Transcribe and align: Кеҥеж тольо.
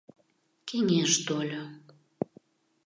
Кеҥеж 0.67 1.11
тольо. 1.27 1.63